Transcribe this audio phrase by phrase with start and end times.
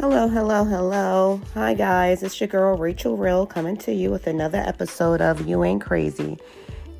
[0.00, 1.40] Hello, hello, hello.
[1.54, 2.22] Hi, guys.
[2.22, 6.38] It's your girl Rachel Real coming to you with another episode of You Ain't Crazy.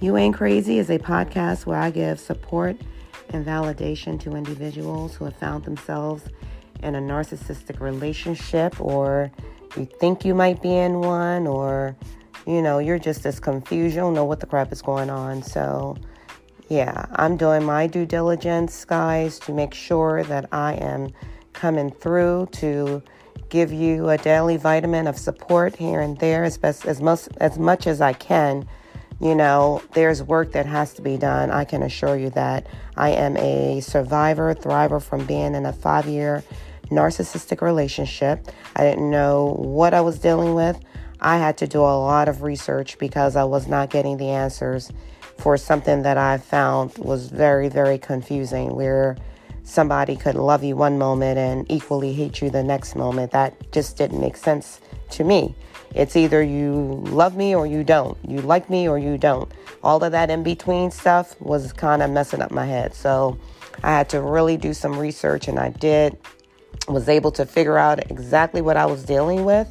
[0.00, 2.76] You Ain't Crazy is a podcast where I give support
[3.28, 6.24] and validation to individuals who have found themselves
[6.82, 9.30] in a narcissistic relationship, or
[9.76, 11.94] you think you might be in one, or
[12.48, 13.94] you know, you're just as confused.
[13.94, 15.44] You don't know what the crap is going on.
[15.44, 15.96] So,
[16.68, 21.12] yeah, I'm doing my due diligence, guys, to make sure that I am
[21.58, 23.02] coming through to
[23.48, 27.58] give you a daily vitamin of support here and there as best as much as
[27.58, 28.68] much as I can.
[29.20, 31.50] You know, there's work that has to be done.
[31.50, 36.44] I can assure you that I am a survivor, thriver from being in a 5-year
[36.90, 38.46] narcissistic relationship.
[38.76, 40.78] I didn't know what I was dealing with.
[41.20, 44.92] I had to do a lot of research because I was not getting the answers
[45.36, 48.76] for something that I found was very, very confusing.
[48.76, 49.16] Where
[49.68, 53.30] somebody could love you one moment and equally hate you the next moment.
[53.32, 55.54] That just didn't make sense to me.
[55.94, 58.16] It's either you love me or you don't.
[58.26, 59.50] You like me or you don't.
[59.82, 62.94] All of that in between stuff was kind of messing up my head.
[62.94, 63.38] So
[63.82, 66.16] I had to really do some research and I did.
[66.88, 69.70] Was able to figure out exactly what I was dealing with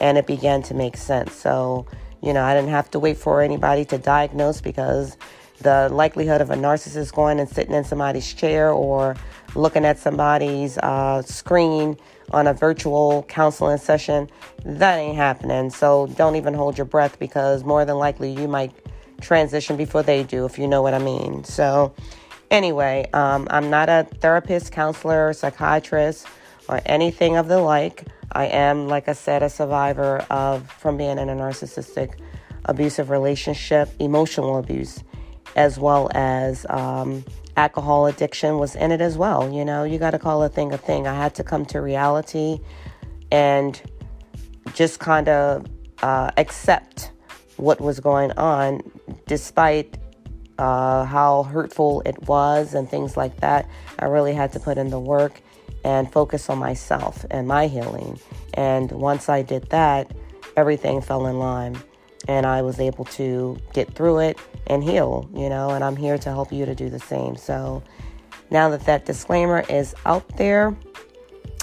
[0.00, 1.34] and it began to make sense.
[1.34, 1.86] So,
[2.22, 5.18] you know, I didn't have to wait for anybody to diagnose because
[5.60, 9.16] the likelihood of a narcissist going and sitting in somebody's chair or
[9.54, 11.96] looking at somebody's uh, screen
[12.30, 14.28] on a virtual counseling session,
[14.64, 15.70] that ain't happening.
[15.70, 18.72] So don't even hold your breath because more than likely you might
[19.20, 21.44] transition before they do, if you know what I mean.
[21.44, 21.94] So,
[22.50, 26.26] anyway, um, I'm not a therapist, counselor, psychiatrist,
[26.68, 28.04] or anything of the like.
[28.32, 32.18] I am, like I said, a survivor of from being in a narcissistic,
[32.64, 35.02] abusive relationship, emotional abuse
[35.56, 37.24] as well as um,
[37.56, 39.52] alcohol addiction was in it as well.
[39.52, 41.06] You know, you got to call a thing a thing.
[41.06, 42.60] I had to come to reality
[43.30, 43.80] and
[44.74, 45.66] just kind of
[46.02, 47.12] uh, accept
[47.56, 48.80] what was going on,
[49.26, 49.96] despite
[50.58, 53.68] uh, how hurtful it was and things like that.
[53.98, 55.40] I really had to put in the work
[55.84, 58.18] and focus on myself and my healing.
[58.54, 60.10] And once I did that,
[60.56, 61.78] everything fell in line
[62.28, 66.18] and I was able to get through it and heal, you know, and I'm here
[66.18, 67.36] to help you to do the same.
[67.36, 67.82] So
[68.50, 70.76] now that that disclaimer is out there,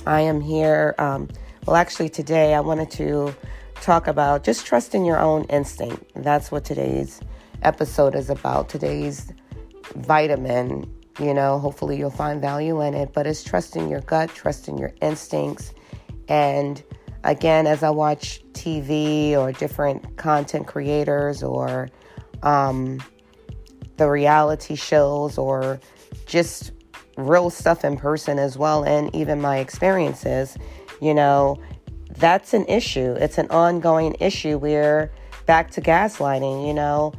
[0.06, 0.96] I am here.
[0.98, 1.30] Um,
[1.66, 3.36] well, actually, today I wanted to
[3.76, 6.04] talk about just trusting your own instinct.
[6.16, 7.22] That's what today's
[7.64, 8.70] episode is about.
[8.70, 9.32] Today's
[9.96, 14.78] vitamin, you know, hopefully you'll find value in it, but it's trusting your gut, trusting
[14.78, 15.74] your instincts,
[16.28, 16.84] and
[17.24, 21.90] again, as I watch TV or different content creators or
[22.44, 23.02] um,
[23.98, 25.80] the reality shows or
[26.26, 26.72] just
[27.18, 30.58] real stuff in person as well, and even my experiences,
[31.02, 31.58] you know,
[32.18, 33.14] that's an issue.
[33.20, 35.12] It's an ongoing issue We're
[35.46, 37.14] back to gaslighting, you know,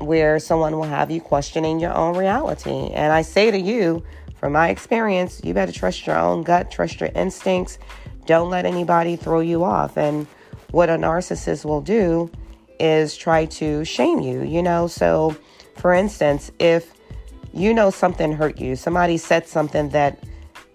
[0.00, 2.90] where someone will have you questioning your own reality.
[2.92, 4.02] And I say to you,
[4.36, 7.78] from my experience, you better trust your own gut, trust your instincts,
[8.26, 9.96] don't let anybody throw you off.
[9.96, 10.26] And
[10.70, 12.30] what a narcissist will do
[12.78, 14.86] is try to shame you, you know?
[14.86, 15.36] So,
[15.76, 16.92] for instance, if
[17.52, 20.22] you know something hurt you, somebody said something that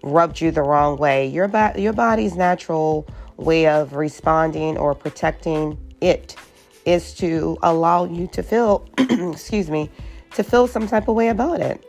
[0.02, 5.78] rubbed you the wrong way, your, ba- your body's natural way of responding or protecting
[6.00, 6.36] it
[6.84, 9.90] is to allow you to feel, excuse me,
[10.34, 11.84] to feel some type of way about it.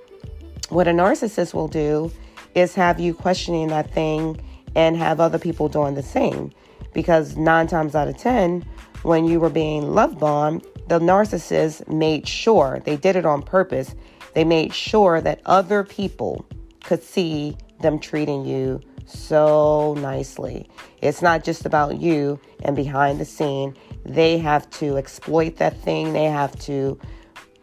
[0.70, 2.12] What a narcissist will do
[2.56, 4.40] is have you questioning that thing
[4.76, 6.52] and have other people doing the same.
[6.94, 8.66] Because nine times out of 10,
[9.04, 13.96] when you were being love bombed, the narcissist made sure, they did it on purpose,
[14.34, 16.46] they made sure that other people
[16.84, 20.70] could see them treating you so nicely.
[21.02, 23.76] It's not just about you and behind the scene.
[24.06, 27.00] They have to exploit that thing, they have to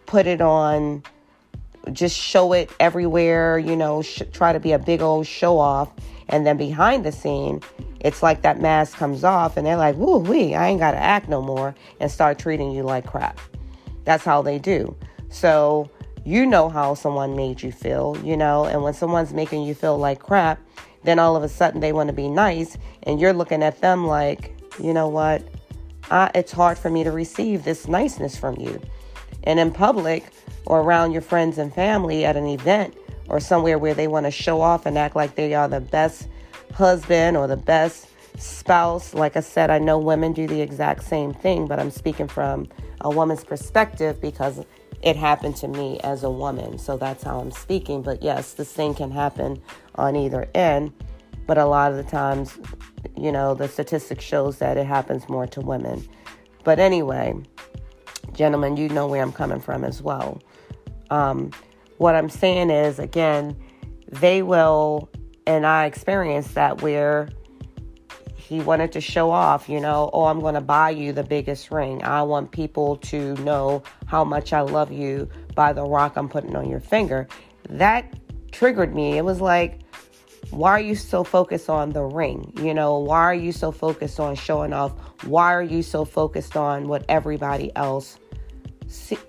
[0.07, 1.03] put it on,
[1.93, 5.93] just show it everywhere, you know, sh- try to be a big old show off
[6.31, 7.61] and then behind the scene,
[8.01, 10.99] it's like that mask comes off and they're like, woo wee, I ain't got to
[10.99, 13.39] act no more and start treating you like crap.
[14.05, 14.97] That's how they do.
[15.29, 15.91] So
[16.25, 19.99] you know how someone made you feel, you know, and when someone's making you feel
[19.99, 20.61] like crap,
[21.03, 24.07] then all of a sudden they want to be nice and you're looking at them
[24.07, 25.43] like, you know what?
[26.11, 28.81] I, it's hard for me to receive this niceness from you.
[29.45, 30.25] And in public
[30.67, 32.95] or around your friends and family at an event,
[33.31, 36.29] or somewhere where they want to show off and act like they are the best
[36.75, 39.15] husband or the best spouse.
[39.15, 42.69] Like I said, I know women do the exact same thing, but I'm speaking from
[43.01, 44.65] a woman's perspective because
[45.03, 46.79] it happened to me as a woman.
[46.79, 48.03] So that's how I'm speaking.
[48.03, 49.63] But yes, this thing can happen
[49.95, 50.93] on either end.
[51.47, 52.59] but a lot of the times,
[53.17, 56.07] you know, the statistic shows that it happens more to women.
[56.63, 57.35] But anyway,
[58.35, 60.41] gentlemen, you know where I'm coming from as well.
[61.11, 61.51] Um,
[62.01, 63.55] what I'm saying is, again,
[64.11, 65.11] they will,
[65.47, 67.29] and I experienced that where
[68.37, 71.71] he wanted to show off, you know, oh, I'm going to buy you the biggest
[71.71, 72.03] ring.
[72.03, 76.57] I want people to know how much I love you by the rock I'm putting
[76.57, 77.29] on your finger.
[77.69, 78.11] That
[78.51, 79.19] triggered me.
[79.19, 79.81] It was like,
[80.49, 82.51] why are you so focused on the ring?
[82.63, 84.93] You know, why are you so focused on showing off?
[85.25, 88.19] Why are you so focused on what everybody else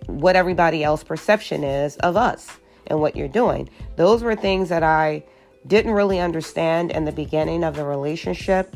[0.07, 2.57] what everybody else perception is of us
[2.91, 3.69] and what you're doing?
[3.95, 5.23] Those were things that I
[5.65, 8.75] didn't really understand in the beginning of the relationship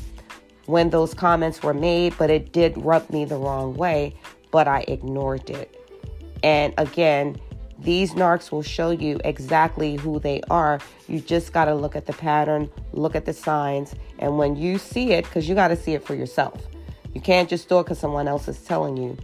[0.65, 4.15] when those comments were made, but it did rub me the wrong way,
[4.51, 5.75] but I ignored it.
[6.41, 7.39] And again,
[7.77, 10.79] these narcs will show you exactly who they are.
[11.07, 14.77] You just got to look at the pattern, look at the signs, and when you
[14.77, 16.65] see it, because you got to see it for yourself.
[17.13, 19.17] You can't just do it because someone else is telling you.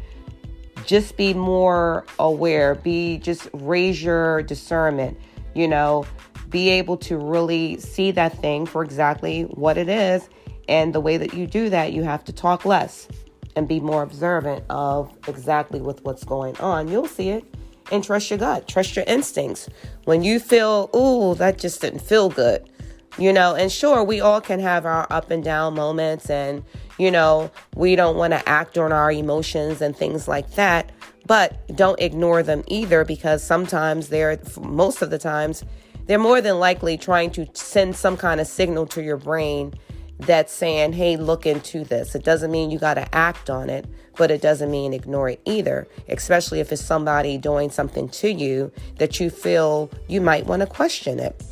[0.86, 5.18] Just be more aware, be just raise your discernment,
[5.54, 6.06] you know,
[6.50, 10.28] be able to really see that thing for exactly what it is
[10.68, 13.08] and the way that you do that, you have to talk less
[13.56, 16.88] and be more observant of exactly with what's going on.
[16.88, 17.44] You'll see it
[17.92, 19.68] and trust your gut, trust your instincts.
[20.06, 22.70] When you feel, ooh, that just didn't feel good,
[23.18, 26.64] you know, and sure, we all can have our up and down moments, and,
[26.98, 30.92] you know, we don't want to act on our emotions and things like that,
[31.28, 35.64] but don't ignore them either because sometimes they're, most of the times,
[36.08, 39.74] they're more than likely trying to send some kind of signal to your brain
[40.20, 42.16] that's saying, hey, look into this.
[42.16, 43.86] It doesn't mean you got to act on it,
[44.18, 48.72] but it doesn't mean ignore it either, especially if it's somebody doing something to you
[48.98, 51.44] that you feel you might want to question it.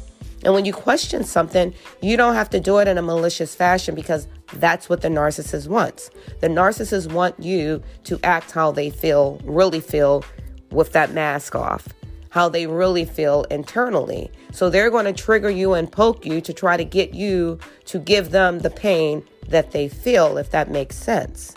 [0.44, 3.94] And when you question something, you don't have to do it in a malicious fashion
[3.94, 6.10] because that's what the narcissist wants.
[6.40, 10.24] The narcissist want you to act how they feel, really feel
[10.72, 11.88] with that mask off
[12.30, 14.32] how they really feel internally.
[14.52, 18.00] So they're going to trigger you and poke you to try to get you to
[18.00, 21.54] give them the pain that they feel, if that makes sense.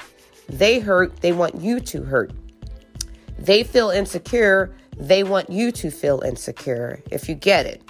[0.49, 2.33] They hurt, they want you to hurt.
[3.39, 7.83] They feel insecure, they want you to feel insecure, if you get it.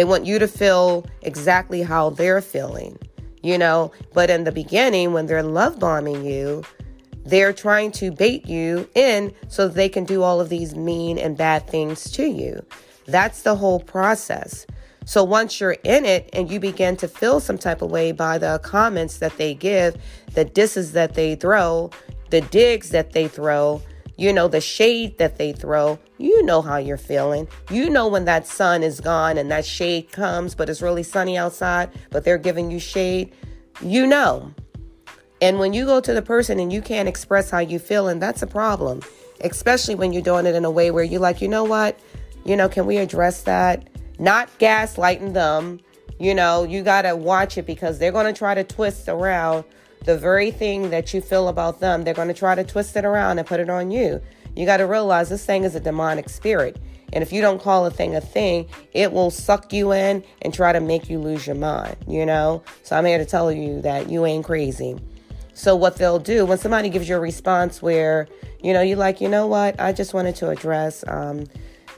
[0.00, 2.96] They want you to feel exactly how they're feeling,
[3.42, 3.92] you know.
[4.14, 6.64] But in the beginning, when they're love bombing you,
[7.26, 11.36] they're trying to bait you in so they can do all of these mean and
[11.36, 12.64] bad things to you.
[13.08, 14.64] That's the whole process.
[15.04, 18.38] So once you're in it and you begin to feel some type of way by
[18.38, 19.98] the comments that they give,
[20.32, 21.90] the disses that they throw,
[22.30, 23.82] the digs that they throw,
[24.20, 27.48] you know, the shade that they throw, you know how you're feeling.
[27.70, 31.38] You know when that sun is gone and that shade comes, but it's really sunny
[31.38, 33.32] outside, but they're giving you shade.
[33.80, 34.52] You know.
[35.40, 38.20] And when you go to the person and you can't express how you feel, and
[38.20, 39.00] that's a problem,
[39.40, 41.98] especially when you're doing it in a way where you're like, you know what?
[42.44, 43.88] You know, can we address that?
[44.18, 45.80] Not gaslighting them.
[46.18, 49.64] You know, you got to watch it because they're going to try to twist around
[50.04, 52.04] the very thing that you feel about them.
[52.04, 54.20] They're going to try to twist it around and put it on you.
[54.56, 56.78] You got to realize this thing is a demonic spirit.
[57.12, 60.54] And if you don't call a thing a thing, it will suck you in and
[60.54, 62.62] try to make you lose your mind, you know?
[62.82, 64.96] So I'm here to tell you that you ain't crazy.
[65.54, 68.28] So, what they'll do when somebody gives you a response where,
[68.62, 71.44] you know, you're like, you know what, I just wanted to address, um,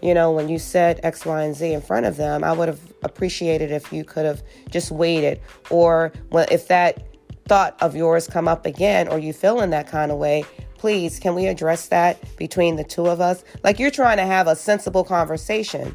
[0.01, 2.67] you know, when you said X, Y, and Z in front of them, I would
[2.67, 5.41] have appreciated if you could have just waited.
[5.71, 7.07] Or well, if that
[7.47, 10.45] thought of yours come up again or you feel in that kind of way,
[10.77, 13.45] please, can we address that between the two of us?
[13.63, 15.95] Like you're trying to have a sensible conversation.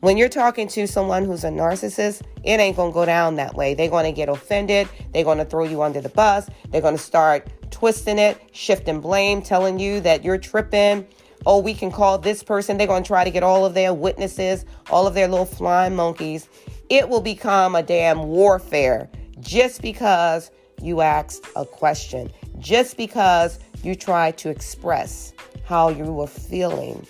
[0.00, 3.74] When you're talking to someone who's a narcissist, it ain't gonna go down that way.
[3.74, 4.88] They're gonna get offended.
[5.12, 6.48] They're gonna throw you under the bus.
[6.70, 11.06] They're gonna start twisting it, shifting blame, telling you that you're tripping.
[11.46, 12.78] Oh, we can call this person.
[12.78, 16.48] They're gonna try to get all of their witnesses, all of their little flying monkeys.
[16.88, 19.08] It will become a damn warfare
[19.40, 20.50] just because
[20.82, 25.32] you asked a question, just because you tried to express
[25.64, 27.06] how you were feeling,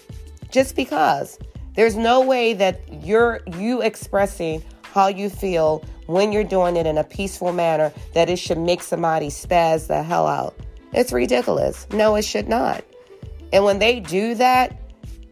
[0.50, 1.38] just because.
[1.74, 6.98] There's no way that you're you expressing how you feel when you're doing it in
[6.98, 10.54] a peaceful manner that it should make somebody spaz the hell out.
[10.92, 11.86] It's ridiculous.
[11.92, 12.84] No, it should not.
[13.52, 14.78] And when they do that,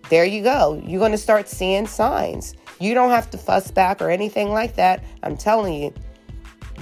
[0.09, 0.83] there you go.
[0.87, 2.55] You're going to start seeing signs.
[2.79, 5.05] You don't have to fuss back or anything like that.
[5.23, 5.93] I'm telling you.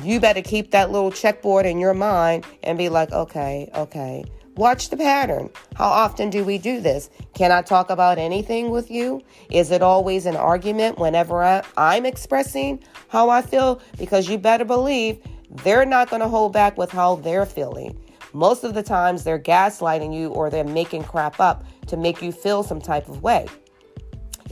[0.02, 4.24] You better keep that little checkboard in your mind and be like, okay, okay,
[4.58, 5.50] Watch the pattern.
[5.76, 7.10] How often do we do this?
[7.32, 9.22] Can I talk about anything with you?
[9.52, 13.80] Is it always an argument whenever I, I'm expressing how I feel?
[14.00, 15.22] Because you better believe
[15.62, 18.00] they're not going to hold back with how they're feeling.
[18.32, 22.32] Most of the times they're gaslighting you or they're making crap up to make you
[22.32, 23.46] feel some type of way.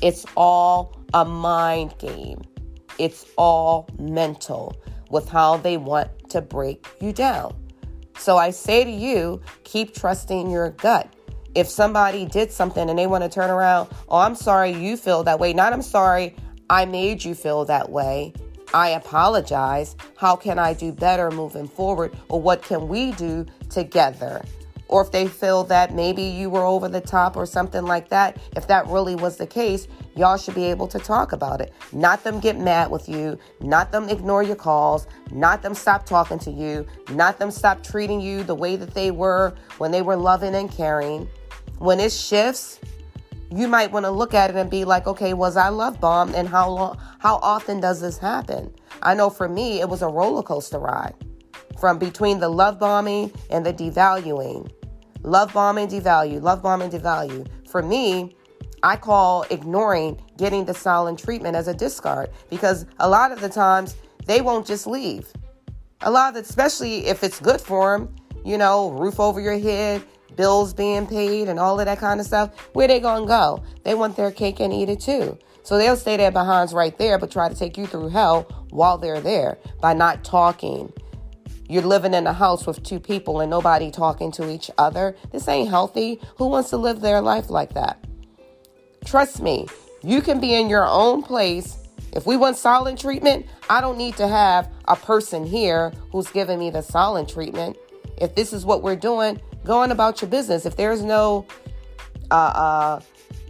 [0.03, 2.43] It's all a mind game.
[3.01, 7.55] It's all mental with how they want to break you down.
[8.19, 11.13] So I say to you, keep trusting your gut.
[11.55, 15.23] If somebody did something and they want to turn around, oh, I'm sorry you feel
[15.25, 15.53] that way.
[15.53, 16.35] Not I'm sorry
[16.69, 18.33] I made you feel that way.
[18.75, 19.97] I apologize.
[20.17, 22.17] How can I do better moving forward?
[22.29, 24.45] Or what can we do together?
[24.89, 28.39] Or if they feel that maybe you were over the top or something like that,
[28.57, 31.73] if that really was the case, y'all should be able to talk about it.
[31.93, 36.39] Not them get mad with you, not them ignore your calls, not them stop talking
[36.41, 40.17] to you, not them stop treating you the way that they were when they were
[40.17, 41.29] loving and caring.
[41.79, 42.81] When it shifts,
[43.51, 46.35] you might want to look at it and be like, okay, was I love bombed
[46.35, 48.73] and how long how often does this happen?
[49.03, 51.15] I know for me it was a roller coaster ride.
[51.79, 54.71] From between the love bombing and the devaluing.
[55.27, 57.45] Love bomb and devalue, love bomb and devalue.
[57.69, 58.37] For me,
[58.85, 63.49] I call ignoring getting the silent treatment as a discard because a lot of the
[63.49, 65.33] times they won't just leave.
[66.03, 68.15] A lot of the, especially if it's good for them,
[68.45, 70.05] you know, roof over your head,
[70.37, 72.57] bills being paid, and all of that kind of stuff.
[72.75, 73.65] Where they gonna go?
[73.83, 75.37] They want their cake and eat it too.
[75.65, 78.97] So they'll stay there behinds right there, but try to take you through hell while
[78.97, 80.93] they're there by not talking.
[81.69, 85.17] You're living in a house with two people and nobody talking to each other.
[85.33, 86.21] This ain't healthy.
[86.37, 88.05] Who wants to live their life like that?
[89.05, 89.67] Trust me,
[90.03, 91.77] you can be in your own place.
[92.13, 96.59] If we want silent treatment, I don't need to have a person here who's giving
[96.59, 97.77] me the silent treatment.
[98.19, 100.65] If this is what we're doing, go on about your business.
[100.65, 101.47] If there's no
[102.31, 103.01] uh, uh,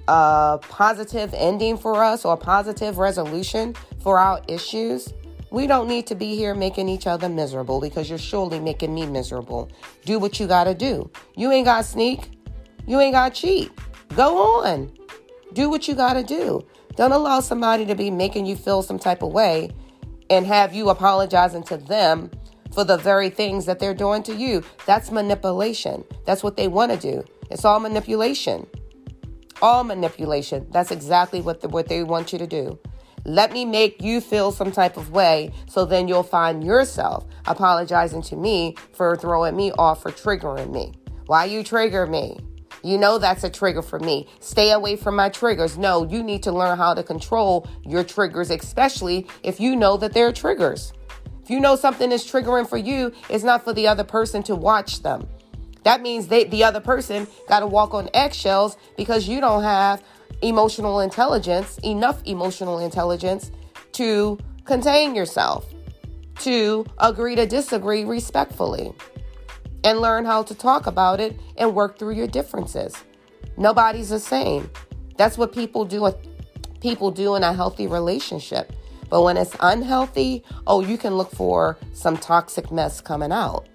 [0.08, 5.12] uh, positive ending for us or a positive resolution for our issues,
[5.50, 9.06] we don't need to be here making each other miserable because you're surely making me
[9.06, 9.70] miserable.
[10.04, 11.10] Do what you got to do.
[11.36, 12.30] You ain't got to sneak.
[12.86, 13.72] You ain't got to cheat.
[14.14, 14.92] Go on.
[15.52, 16.66] Do what you got to do.
[16.96, 19.70] Don't allow somebody to be making you feel some type of way
[20.30, 22.30] and have you apologizing to them
[22.72, 24.62] for the very things that they're doing to you.
[24.84, 26.04] That's manipulation.
[26.24, 27.24] That's what they want to do.
[27.50, 28.66] It's all manipulation.
[29.62, 30.66] All manipulation.
[30.70, 32.78] That's exactly what the, what they want you to do.
[33.26, 38.22] Let me make you feel some type of way so then you'll find yourself apologizing
[38.22, 40.94] to me for throwing me off for triggering me.
[41.26, 42.38] Why you trigger me?
[42.84, 44.28] You know that's a trigger for me.
[44.38, 45.76] Stay away from my triggers.
[45.76, 50.12] No, you need to learn how to control your triggers, especially if you know that
[50.12, 50.92] they're triggers.
[51.42, 54.54] If you know something is triggering for you, it's not for the other person to
[54.54, 55.26] watch them.
[55.82, 60.00] That means they, the other person got to walk on eggshells because you don't have
[60.42, 63.50] emotional intelligence, enough emotional intelligence
[63.92, 65.72] to contain yourself,
[66.40, 68.92] to agree to disagree respectfully
[69.84, 72.94] and learn how to talk about it and work through your differences.
[73.56, 74.70] Nobody's the same.
[75.16, 76.12] That's what people do
[76.80, 78.72] people do in a healthy relationship.
[79.08, 83.68] But when it's unhealthy, oh, you can look for some toxic mess coming out.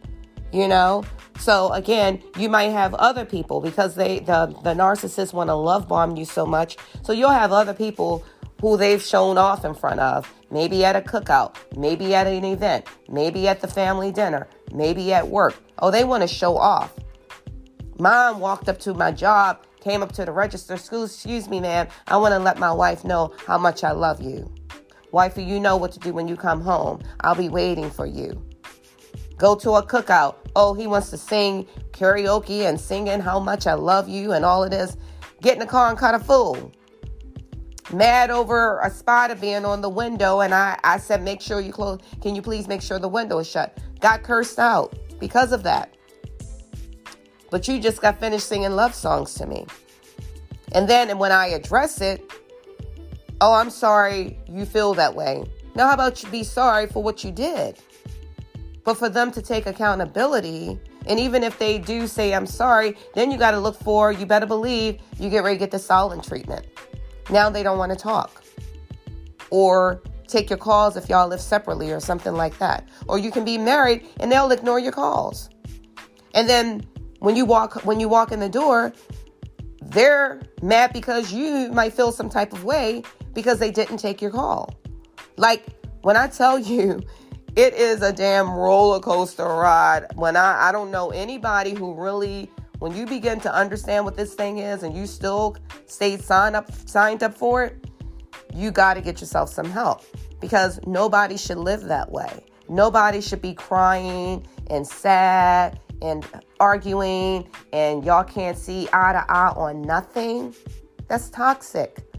[0.52, 1.04] You know?
[1.42, 5.88] So again, you might have other people because they the the narcissists want to love
[5.88, 6.78] bomb you so much.
[7.02, 8.24] So you'll have other people
[8.62, 12.86] who they've shown off in front of, maybe at a cookout, maybe at an event,
[13.10, 15.56] maybe at the family dinner, maybe at work.
[15.80, 16.94] Oh, they want to show off.
[17.98, 22.18] Mom walked up to my job, came up to the register, excuse me, ma'am, I
[22.18, 24.48] want to let my wife know how much I love you.
[25.12, 27.02] Wifey, you know what to do when you come home.
[27.22, 28.46] I'll be waiting for you.
[29.42, 30.36] Go to a cookout.
[30.56, 34.64] Oh, he wants to sing karaoke and singing how much I love you and all
[34.64, 34.98] of this.
[35.42, 36.72] Get in the car and cut a fool.
[37.92, 41.74] Mad over a spider being on the window and I, I said make sure you
[41.74, 43.80] close can you please make sure the window is shut?
[44.00, 45.96] Got cursed out because of that.
[47.50, 49.66] But you just got finished singing love songs to me.
[50.74, 52.32] And then when i address it
[53.42, 55.44] oh i'm sorry you feel that way.
[55.74, 57.80] Now how about you be sorry for what you did
[58.84, 63.32] but for them to take accountability and even if they do say i'm sorry then
[63.32, 66.24] you got to look for you better believe you get ready to get the silent
[66.24, 66.66] treatment
[67.32, 68.44] now they don't want to talk.
[69.50, 72.88] Or take your calls if y'all live separately or something like that.
[73.08, 75.50] Or you can be married and they'll ignore your calls.
[76.34, 76.86] And then
[77.20, 78.94] when you walk when you walk in the door,
[79.82, 84.32] they're mad because you might feel some type of way because they didn't take your
[84.32, 84.74] call.
[85.38, 85.66] Like
[86.02, 87.02] when I tell you
[87.56, 90.08] it is a damn roller coaster ride.
[90.16, 94.34] When I I don't know anybody who really when you begin to understand what this
[94.34, 97.86] thing is and you still stay signed up signed up for it,
[98.54, 100.04] you got to get yourself some help
[100.40, 102.46] because nobody should live that way.
[102.70, 106.26] Nobody should be crying and sad and
[106.60, 110.56] arguing and y'all can't see eye to eye on nothing.
[111.08, 112.11] That's toxic.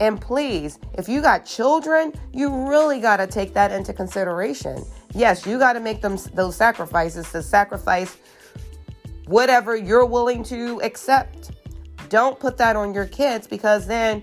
[0.00, 4.84] And please, if you got children, you really got to take that into consideration.
[5.14, 8.16] Yes, you got to make them those sacrifices to sacrifice
[9.26, 11.50] whatever you're willing to accept.
[12.08, 14.22] Don't put that on your kids because then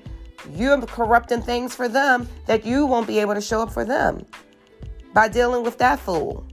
[0.54, 4.26] you're corrupting things for them that you won't be able to show up for them
[5.14, 6.46] by dealing with that fool.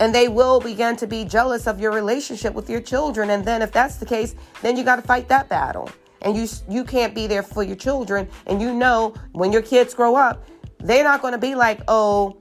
[0.00, 3.30] And they will begin to be jealous of your relationship with your children.
[3.30, 5.90] And then, if that's the case, then you got to fight that battle.
[6.22, 8.28] And you you can't be there for your children.
[8.46, 10.48] And you know when your kids grow up,
[10.78, 12.36] they're not going to be like, oh,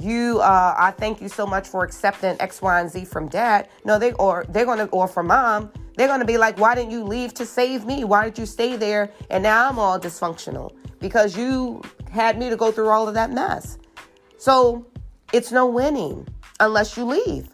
[0.00, 3.68] you uh, I thank you so much for accepting X, Y, and Z from dad.
[3.84, 5.70] No, they or they're gonna or from mom.
[5.96, 8.04] They're gonna be like, why didn't you leave to save me?
[8.04, 9.12] Why did you stay there?
[9.30, 13.30] And now I'm all dysfunctional because you had me to go through all of that
[13.30, 13.78] mess.
[14.38, 14.86] So
[15.32, 16.26] it's no winning
[16.60, 17.48] unless you leave.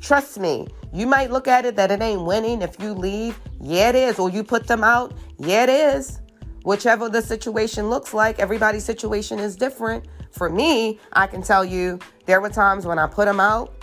[0.00, 3.38] Trust me, you might look at it that it ain't winning if you leave.
[3.60, 4.18] Yeah, it is.
[4.18, 5.14] Or you put them out.
[5.38, 6.20] Yeah, it is.
[6.62, 10.06] Whichever the situation looks like, everybody's situation is different.
[10.32, 13.74] For me, I can tell you there were times when I put them out,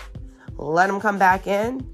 [0.58, 1.88] let them come back in,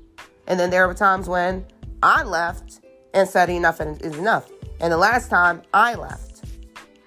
[0.47, 1.65] and then there were times when
[2.03, 2.81] I left
[3.13, 4.49] and said enough is enough.
[4.79, 6.43] And the last time I left,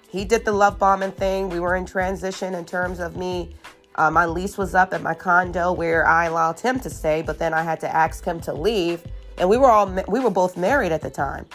[0.09, 1.49] he did the love bombing thing.
[1.49, 3.55] We were in transition in terms of me.
[3.95, 7.39] Uh, my lease was up at my condo where I allowed him to stay, but
[7.39, 9.03] then I had to ask him to leave.
[9.37, 11.45] And we were all we were both married at the time,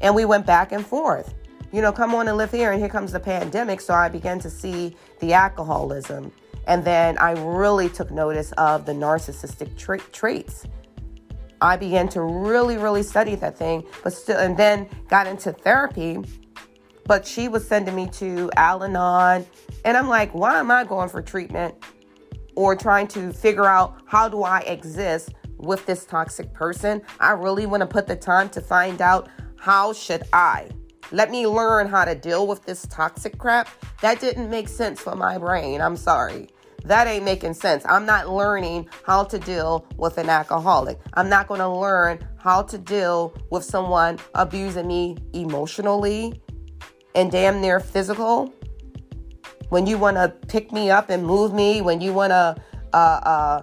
[0.00, 1.34] and we went back and forth
[1.72, 2.72] you know, come on and live here.
[2.72, 3.80] And here comes the pandemic.
[3.80, 6.32] So I began to see the alcoholism.
[6.66, 10.66] And then I really took notice of the narcissistic tra- traits.
[11.60, 16.18] I began to really, really study that thing, but still, and then got into therapy.
[17.10, 19.44] But she was sending me to Al Anon.
[19.84, 21.74] And I'm like, why am I going for treatment
[22.54, 27.02] or trying to figure out how do I exist with this toxic person?
[27.18, 30.70] I really want to put the time to find out how should I
[31.10, 33.68] let me learn how to deal with this toxic crap.
[34.02, 35.80] That didn't make sense for my brain.
[35.80, 36.50] I'm sorry.
[36.84, 37.84] That ain't making sense.
[37.86, 41.00] I'm not learning how to deal with an alcoholic.
[41.14, 46.40] I'm not going to learn how to deal with someone abusing me emotionally
[47.14, 48.52] and damn near physical.
[49.68, 52.56] When you want to pick me up and move me, when you want to
[52.92, 53.62] uh, uh,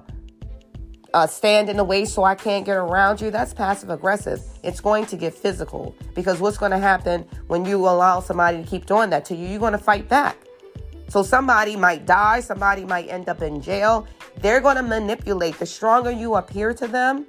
[1.13, 4.41] uh, stand in the way so I can't get around you, that's passive aggressive.
[4.63, 8.69] It's going to get physical because what's going to happen when you allow somebody to
[8.69, 9.47] keep doing that to you?
[9.47, 10.37] You're going to fight back.
[11.09, 14.07] So somebody might die, somebody might end up in jail.
[14.39, 15.57] They're going to manipulate.
[15.57, 17.25] The stronger you appear to them,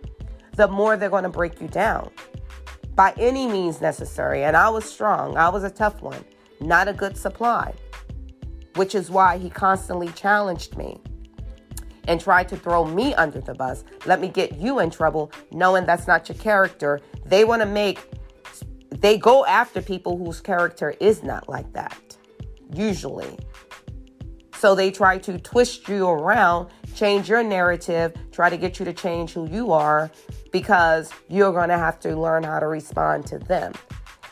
[0.55, 2.11] the more they're going to break you down
[2.99, 4.43] by any means necessary.
[4.43, 6.25] And I was strong, I was a tough one,
[6.61, 7.73] not a good supply,
[8.75, 11.01] which is why he constantly challenged me
[12.09, 13.85] and tried to throw me under the bus.
[14.05, 17.01] Let me get you in trouble, knowing that's not your character.
[17.25, 18.01] They want to make,
[18.91, 22.17] they go after people whose character is not like that,
[22.75, 23.39] usually.
[24.57, 28.93] So they try to twist you around, change your narrative, try to get you to
[28.93, 30.11] change who you are
[30.51, 33.73] because you're going to have to learn how to respond to them.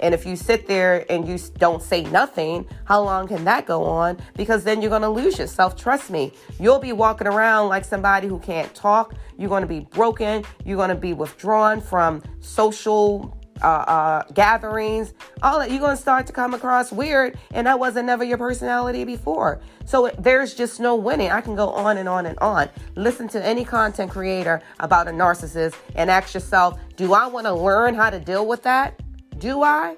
[0.01, 3.85] And if you sit there and you don't say nothing, how long can that go
[3.85, 4.19] on?
[4.37, 5.77] Because then you're going to lose yourself.
[5.77, 6.33] Trust me.
[6.61, 9.15] You'll be walking around like somebody who can't talk.
[9.39, 10.45] You're going to be broken.
[10.65, 15.15] You're going to be withdrawn from social uh, uh, gatherings.
[15.43, 18.39] All that you're going to start to come across weird, and that wasn't never your
[18.39, 19.61] personality before.
[19.85, 21.31] So there's just no winning.
[21.31, 22.69] I can go on and on and on.
[22.97, 27.55] Listen to any content creator about a narcissist and ask yourself, do I want to
[27.55, 29.01] learn how to deal with that?
[29.39, 29.97] Do I?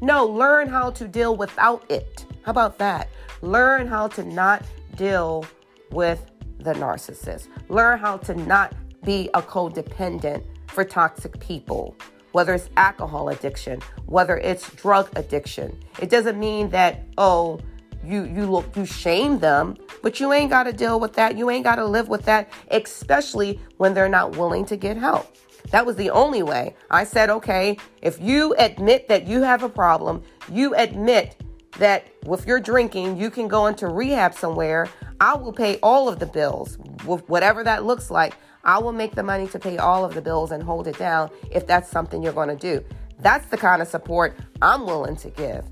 [0.00, 2.26] No, learn how to deal without it.
[2.42, 3.08] How about that?
[3.42, 4.62] Learn how to not
[4.96, 5.46] deal
[5.90, 7.48] with the narcissist.
[7.68, 11.96] Learn how to not be a codependent for toxic people,
[12.36, 15.74] whether it's alcohol addiction, whether it's drug addiction.
[15.98, 17.58] It doesn't mean that, oh,
[18.04, 21.38] you you look you shame them, but you ain't got to deal with that.
[21.38, 25.34] You ain't got to live with that, especially when they're not willing to get help.
[25.70, 26.76] That was the only way.
[26.90, 30.22] I said, okay, if you admit that you have a problem,
[30.52, 31.40] you admit
[31.78, 36.18] that with your drinking, you can go into rehab somewhere, I will pay all of
[36.18, 38.34] the bills, whatever that looks like.
[38.66, 41.30] I will make the money to pay all of the bills and hold it down
[41.50, 42.84] if that's something you're going to do.
[43.20, 45.64] That's the kind of support I'm willing to give.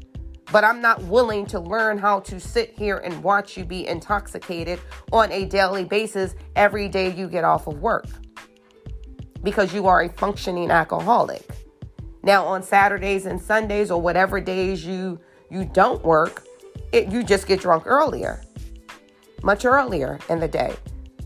[0.52, 4.80] But I'm not willing to learn how to sit here and watch you be intoxicated
[5.12, 8.06] on a daily basis every day you get off of work.
[9.42, 11.48] because you are a functioning alcoholic.
[12.22, 16.44] Now on Saturdays and Sundays or whatever days you you don't work,
[16.92, 18.42] it, you just get drunk earlier.
[19.42, 20.74] Much earlier in the day.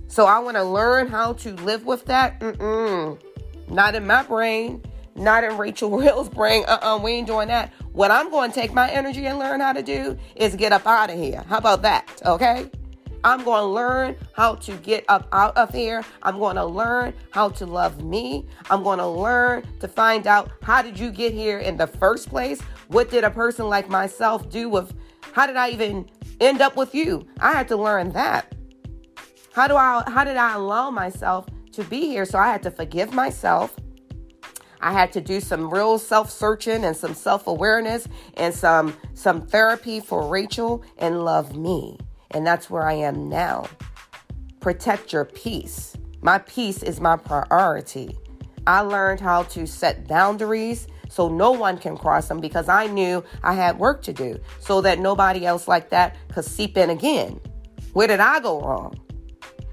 [0.09, 2.41] So I want to learn how to live with that.
[2.41, 3.21] Mm-mm.
[3.69, 4.83] Not in my brain,
[5.15, 6.65] not in Rachel Real's brain.
[6.67, 7.73] Uh-uh, we ain't doing that.
[7.93, 10.87] What I'm going to take my energy and learn how to do is get up
[10.87, 11.45] out of here.
[11.49, 12.23] How about that?
[12.25, 12.71] Okay?
[13.25, 16.05] I'm going to learn how to get up out of here.
[16.23, 18.47] I'm going to learn how to love me.
[18.71, 22.29] I'm going to learn to find out how did you get here in the first
[22.31, 22.61] place?
[22.87, 24.95] What did a person like myself do with
[25.33, 26.09] how did I even
[26.41, 27.27] end up with you?
[27.41, 28.55] I had to learn that.
[29.59, 32.25] How do I how did I allow myself to be here?
[32.25, 33.75] So I had to forgive myself.
[34.81, 40.29] I had to do some real self-searching and some self-awareness and some some therapy for
[40.29, 41.99] Rachel and love me.
[42.31, 43.67] And that's where I am now.
[44.61, 45.97] Protect your peace.
[46.23, 48.17] My peace is my priority.
[48.65, 53.25] I learned how to set boundaries so no one can cross them because I knew
[53.43, 57.41] I had work to do so that nobody else like that could seep in again.
[57.93, 58.97] Where did I go wrong?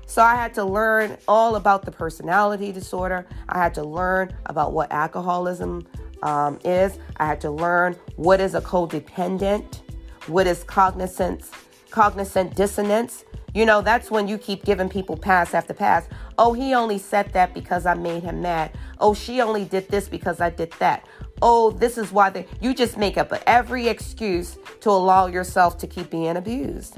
[0.05, 3.25] So I had to learn all about the personality disorder.
[3.49, 5.87] I had to learn about what alcoholism
[6.21, 6.97] um, is.
[7.17, 9.81] I had to learn what is a codependent,
[10.27, 11.51] what is cognizance,
[11.89, 13.25] cognizant dissonance.
[13.53, 16.07] You know, that's when you keep giving people pass after pass.
[16.37, 18.71] Oh, he only said that because I made him mad.
[18.99, 21.07] Oh, she only did this because I did that.
[21.41, 22.47] Oh, this is why they.
[22.61, 26.97] You just make up every excuse to allow yourself to keep being abused.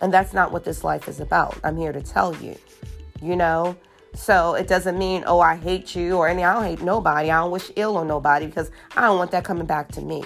[0.00, 1.58] And that's not what this life is about.
[1.64, 2.56] I'm here to tell you,
[3.20, 3.76] you know?
[4.14, 7.30] So it doesn't mean, oh, I hate you or any, I don't hate nobody.
[7.30, 10.24] I don't wish ill on nobody because I don't want that coming back to me.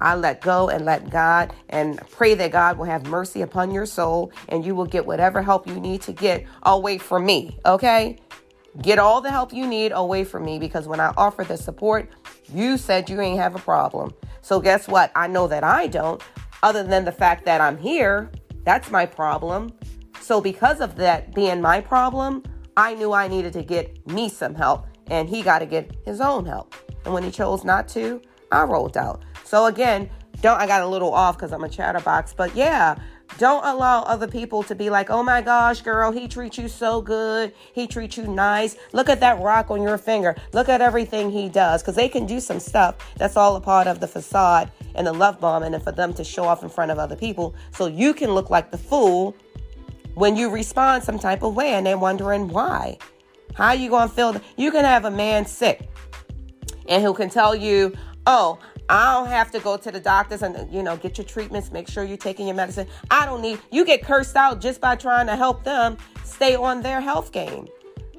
[0.00, 3.86] I let go and let God and pray that God will have mercy upon your
[3.86, 8.18] soul and you will get whatever help you need to get away from me, okay?
[8.82, 12.10] Get all the help you need away from me because when I offer the support,
[12.52, 14.14] you said you ain't have a problem.
[14.42, 15.12] So guess what?
[15.14, 16.20] I know that I don't,
[16.62, 18.30] other than the fact that I'm here
[18.64, 19.72] that's my problem.
[20.20, 22.42] So, because of that being my problem,
[22.76, 26.20] I knew I needed to get me some help, and he got to get his
[26.20, 26.74] own help.
[27.04, 29.22] And when he chose not to, I rolled out.
[29.44, 30.08] So, again,
[30.40, 32.96] don't, I got a little off because I'm a chatterbox, but yeah,
[33.38, 37.00] don't allow other people to be like, oh my gosh, girl, he treats you so
[37.00, 37.52] good.
[37.72, 38.76] He treats you nice.
[38.92, 40.36] Look at that rock on your finger.
[40.52, 41.82] Look at everything he does.
[41.82, 45.12] Because they can do some stuff that's all a part of the facade and the
[45.12, 47.54] love bombing and for them to show off in front of other people.
[47.72, 49.36] So you can look like the fool
[50.14, 52.98] when you respond some type of way and they're wondering why.
[53.54, 54.40] How you going to feel?
[54.56, 55.88] You can have a man sick
[56.88, 57.94] and who can tell you,
[58.26, 61.72] oh, I don't have to go to the doctors and you know get your treatments.
[61.72, 62.86] Make sure you're taking your medicine.
[63.10, 63.58] I don't need.
[63.70, 67.66] You get cursed out just by trying to help them stay on their health game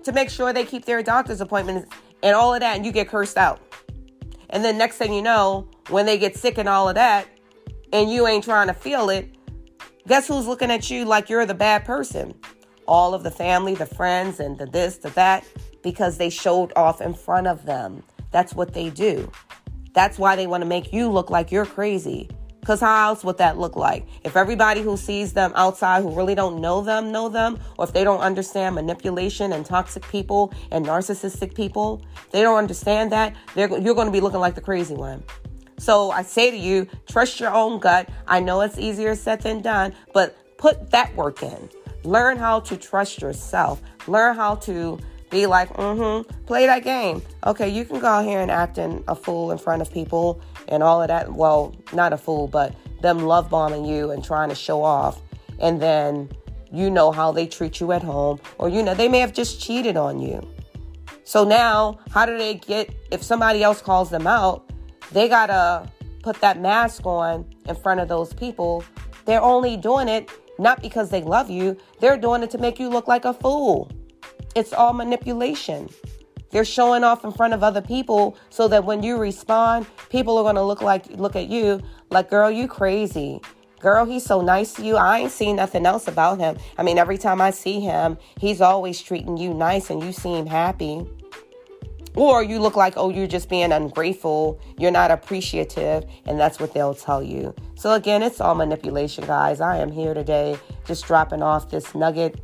[0.04, 3.08] to make sure they keep their doctor's appointments and all of that, and you get
[3.08, 3.62] cursed out.
[4.50, 7.28] And then next thing you know, when they get sick and all of that,
[7.94, 9.36] and you ain't trying to feel it,
[10.08, 12.34] guess who's looking at you like you're the bad person?
[12.88, 15.46] All of the family, the friends, and the this, the that,
[15.82, 18.04] because they showed off in front of them.
[18.32, 19.32] That's what they do.
[19.94, 22.30] That's why they want to make you look like you're crazy.
[22.60, 24.08] Because how else would that look like?
[24.24, 27.94] If everybody who sees them outside who really don't know them know them, or if
[27.94, 33.70] they don't understand manipulation and toxic people and narcissistic people, they don't understand that, They're
[33.70, 35.24] you're going to be looking like the crazy one.
[35.78, 38.10] So I say to you, trust your own gut.
[38.28, 41.70] I know it's easier said than done, but put that work in.
[42.04, 43.82] Learn how to trust yourself.
[44.08, 47.22] Learn how to be like, mm-hmm, play that game.
[47.46, 50.42] Okay, you can go out here and act in a fool in front of people
[50.68, 51.34] and all of that.
[51.34, 55.22] Well, not a fool, but them love bombing you and trying to show off.
[55.60, 56.30] And then
[56.72, 59.62] you know how they treat you at home, or you know, they may have just
[59.62, 60.48] cheated on you.
[61.24, 64.70] So now, how do they get, if somebody else calls them out,
[65.12, 65.90] they gotta
[66.24, 68.84] put that mask on in front of those people.
[69.26, 72.90] They're only doing it not because they love you, they're doing it to make you
[72.90, 73.92] look like a fool.
[74.56, 75.90] It's all manipulation.
[76.52, 80.54] They're showing off in front of other people so that when you respond, people are
[80.54, 83.42] to look like look at you like, "Girl, you crazy."
[83.82, 84.96] Girl, he's so nice to you.
[84.96, 86.58] I ain't seen nothing else about him.
[86.78, 90.46] I mean, every time I see him, he's always treating you nice and you seem
[90.46, 91.06] happy.
[92.16, 96.74] Or you look like, oh, you're just being ungrateful, you're not appreciative, and that's what
[96.74, 97.54] they'll tell you.
[97.76, 99.60] So, again, it's all manipulation, guys.
[99.60, 102.40] I am here today just dropping off this nugget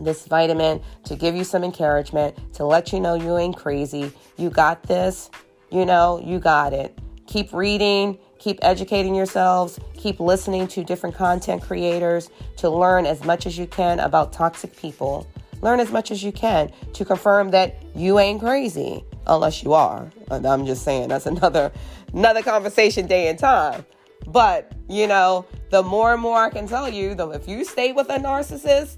[0.00, 4.12] this vitamin to give you some encouragement, to let you know you ain't crazy.
[4.36, 5.30] You got this.
[5.70, 6.96] You know, you got it.
[7.26, 13.46] Keep reading, keep educating yourselves, keep listening to different content creators to learn as much
[13.46, 15.26] as you can about toxic people.
[15.62, 20.10] Learn as much as you can to confirm that you ain't crazy, unless you are.
[20.30, 21.72] I'm just saying that's another
[22.12, 23.84] another conversation day and time.
[24.26, 27.92] But, you know, the more and more I can tell you, though, if you stay
[27.92, 28.96] with a narcissist,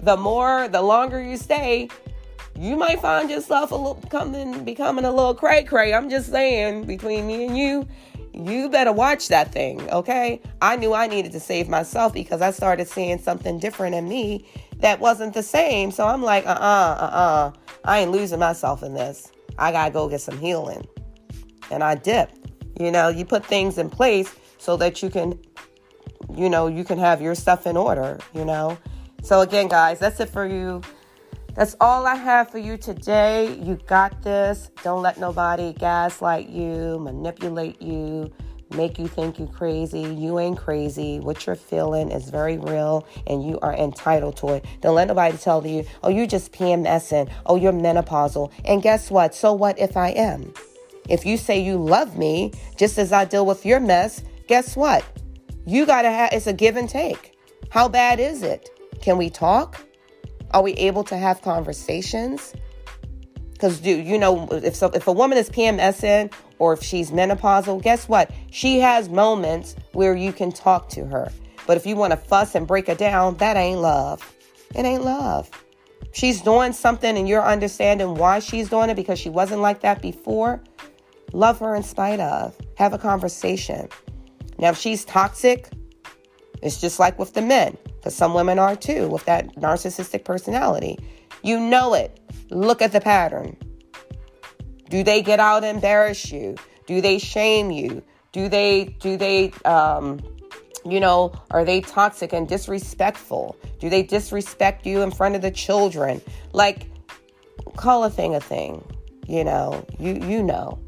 [0.00, 1.88] the more the longer you stay,
[2.56, 5.92] you might find yourself a little coming, becoming a little cray cray.
[5.92, 7.88] I'm just saying, between me and you,
[8.32, 10.40] you better watch that thing, okay?
[10.60, 14.44] I knew I needed to save myself because I started seeing something different in me
[14.80, 15.90] that wasn't the same.
[15.90, 17.52] So I'm like, uh uh-uh, uh, uh-uh.
[17.84, 19.30] I ain't losing myself in this.
[19.58, 20.86] I gotta go get some healing.
[21.70, 22.38] And I dipped.
[22.80, 25.38] You know, you put things in place so that you can,
[26.34, 28.76] you know, you can have your stuff in order, you know?
[29.22, 30.82] So again, guys, that's it for you.
[31.54, 33.54] That's all I have for you today.
[33.62, 34.70] You got this.
[34.82, 38.32] Don't let nobody gaslight you, manipulate you,
[38.70, 40.00] make you think you're crazy.
[40.00, 41.20] You ain't crazy.
[41.20, 44.64] What you're feeling is very real and you are entitled to it.
[44.80, 47.30] Don't let nobody tell you, oh, you're just PMSing.
[47.46, 48.50] Oh, you're menopausal.
[48.64, 49.34] And guess what?
[49.34, 50.52] So what if I am?
[51.08, 55.04] If you say you love me, just as I deal with your mess, guess what?
[55.66, 57.38] You got to have, it's a give and take.
[57.70, 58.70] How bad is it?
[59.00, 59.84] Can we talk?
[60.52, 62.54] Are we able to have conversations?
[63.52, 68.08] Because you know if so, if a woman is PMSing or if she's menopausal, guess
[68.08, 68.30] what?
[68.50, 71.30] She has moments where you can talk to her.
[71.66, 74.34] But if you want to fuss and break her down, that ain't love.
[74.74, 75.50] It ain't love.
[76.12, 80.00] She's doing something and you're understanding why she's doing it because she wasn't like that
[80.00, 80.62] before.
[81.32, 82.56] Love her in spite of.
[82.76, 83.88] Have a conversation.
[84.58, 85.68] Now, if she's toxic,
[86.62, 90.98] it's just like with the men because some women are too with that narcissistic personality.
[91.42, 92.20] You know it.
[92.50, 93.56] Look at the pattern.
[94.88, 96.56] Do they get out and embarrass you?
[96.86, 98.02] Do they shame you?
[98.32, 100.20] Do they do they um,
[100.84, 103.56] you know, are they toxic and disrespectful?
[103.80, 106.20] Do they disrespect you in front of the children?
[106.52, 106.86] Like
[107.76, 108.84] call a thing a thing.
[109.26, 110.78] You know, you you know.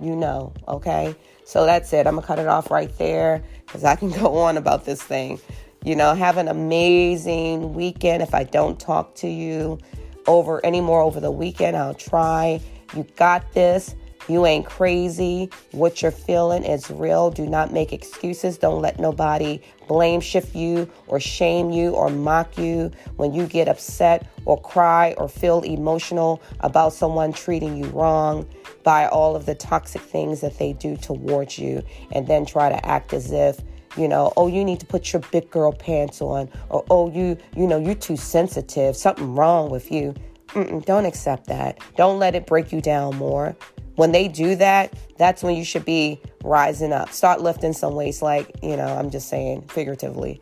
[0.00, 1.14] You know, okay?
[1.44, 2.06] So that's it.
[2.06, 5.00] I'm going to cut it off right there cuz I can go on about this
[5.00, 5.38] thing.
[5.84, 8.22] You know, have an amazing weekend.
[8.22, 9.78] If I don't talk to you
[10.26, 12.60] over anymore over the weekend, I'll try.
[12.94, 13.94] You got this.
[14.28, 15.50] You ain't crazy.
[15.72, 17.30] What you're feeling is real.
[17.30, 18.56] Do not make excuses.
[18.56, 23.68] Don't let nobody blame shift you or shame you or mock you when you get
[23.68, 28.46] upset or cry or feel emotional about someone treating you wrong
[28.82, 32.86] by all of the toxic things that they do towards you and then try to
[32.86, 33.60] act as if
[33.96, 37.36] you know oh you need to put your big girl pants on or oh you
[37.56, 40.14] you know you're too sensitive something wrong with you
[40.54, 41.78] Mm-mm, don't accept that.
[41.96, 43.56] Don't let it break you down more.
[43.96, 47.10] When they do that that's when you should be rising up.
[47.10, 50.40] Start lifting some weights like you know i'm just saying figuratively.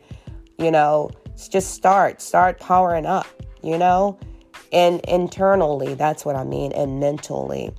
[0.57, 1.11] You know
[1.49, 3.27] just start start powering up
[3.63, 4.19] you know?
[4.71, 7.71] And internally that's what i mean and mentally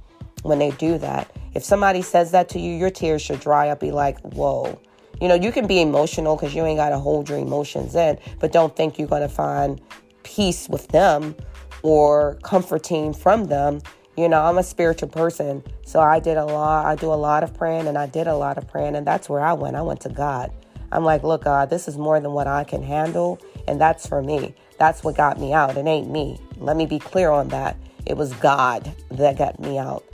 [0.42, 1.30] when they do that.
[1.54, 4.78] If somebody says that to you your tears should dry up be like whoa.
[5.20, 8.18] You know, you can be emotional because you ain't got to hold your emotions in,
[8.40, 9.80] but don't think you're going to find
[10.24, 11.36] peace with them
[11.84, 13.80] or comforting from them.
[14.16, 16.86] You know, I'm a spiritual person, so I did a lot.
[16.86, 19.28] I do a lot of praying and I did a lot of praying, and that's
[19.28, 19.76] where I went.
[19.76, 20.50] I went to God.
[20.90, 24.22] I'm like, look, God, this is more than what I can handle, and that's for
[24.22, 24.54] me.
[24.78, 25.76] That's what got me out.
[25.76, 26.40] It ain't me.
[26.56, 27.76] Let me be clear on that.
[28.06, 30.04] It was God that got me out,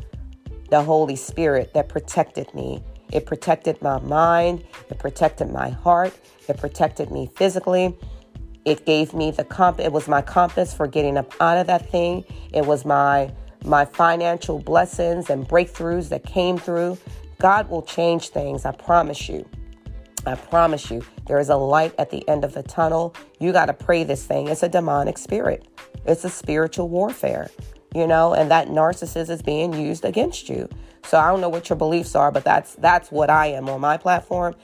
[0.71, 6.17] the Holy Spirit that protected me it protected my mind, it protected my heart,
[6.49, 7.97] it protected me physically.
[8.65, 11.91] It gave me the comp it was my compass for getting up out of that
[11.91, 12.25] thing.
[12.53, 13.33] It was my
[13.65, 16.99] my financial blessings and breakthroughs that came through.
[17.39, 19.47] God will change things, I promise you.
[20.27, 23.15] I promise you, there is a light at the end of the tunnel.
[23.39, 24.49] You got to pray this thing.
[24.49, 25.67] It's a demonic spirit,
[26.05, 27.51] it's a spiritual warfare,
[27.95, 30.69] you know, and that narcissist is being used against you.
[31.05, 33.81] So I don't know what your beliefs are, but that's that's what I am on
[33.81, 34.55] my platform.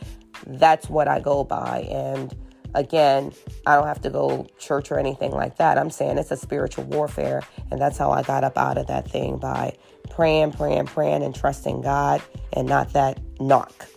[0.46, 1.88] That's what I go by.
[1.90, 2.34] And
[2.74, 3.32] again,
[3.66, 5.78] I don't have to go church or anything like that.
[5.78, 9.10] I'm saying it's a spiritual warfare, and that's how I got up out of that
[9.10, 9.76] thing by
[10.10, 13.88] praying, praying, praying, and trusting God, and not that narc.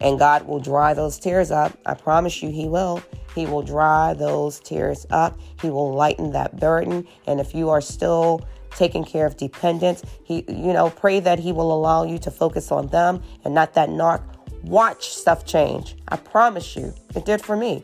[0.00, 1.76] And God will dry those tears up.
[1.84, 3.02] I promise you, He will.
[3.34, 5.38] He will dry those tears up.
[5.60, 7.06] He will lighten that burden.
[7.26, 8.46] And if you are still
[8.78, 10.02] taking care of dependents.
[10.24, 13.74] He, you know, pray that He will allow you to focus on them and not
[13.74, 14.22] that narc.
[14.62, 15.96] Watch stuff change.
[16.08, 17.82] I promise you, it did for me.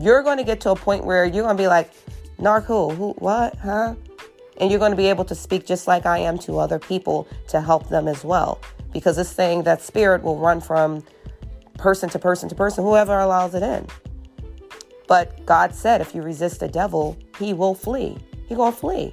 [0.00, 1.92] You're going to get to a point where you're going to be like,
[2.38, 3.12] narc who?
[3.18, 3.54] What?
[3.56, 3.94] Huh?
[4.56, 7.28] And you're going to be able to speak just like I am to other people
[7.48, 8.60] to help them as well.
[8.92, 11.04] Because it's saying that spirit will run from
[11.76, 13.86] person to person to person, whoever allows it in.
[15.06, 18.16] But God said, if you resist the devil, he will flee.
[18.48, 19.12] Going to flee.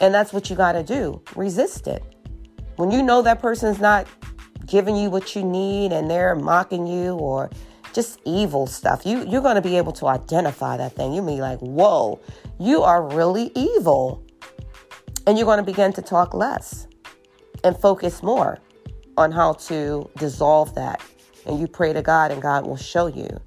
[0.00, 2.02] And that's what you got to do resist it.
[2.76, 4.06] When you know that person's not
[4.64, 7.50] giving you what you need and they're mocking you or
[7.98, 11.12] just evil stuff, you, you're going to be able to identify that thing.
[11.12, 12.20] You'll be like, whoa,
[12.60, 14.24] you are really evil.
[15.26, 16.86] And you're going to begin to talk less
[17.64, 18.60] and focus more
[19.16, 21.02] on how to dissolve that.
[21.44, 23.40] And you pray to God, and God will show you.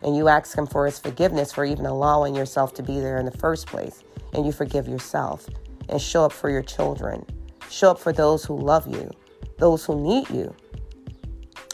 [0.00, 3.26] And you ask Him for His forgiveness for even allowing yourself to be there in
[3.26, 4.04] the first place.
[4.32, 5.46] And you forgive yourself
[5.90, 7.26] and show up for your children.
[7.68, 9.10] Show up for those who love you,
[9.58, 10.54] those who need you.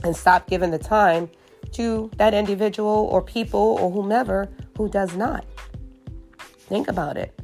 [0.02, 1.30] And stop giving the time
[1.74, 5.44] to that individual or people or whomever who does not.
[6.68, 7.38] Think about it.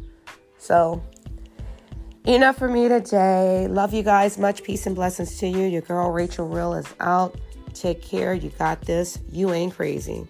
[0.58, 1.02] So,
[2.24, 3.66] enough for me today.
[3.68, 4.38] Love you guys.
[4.38, 5.66] Much peace and blessings to you.
[5.66, 7.38] Your girl Rachel Real is out.
[7.74, 8.34] Take care.
[8.34, 9.18] You got this.
[9.30, 10.26] You ain't crazy.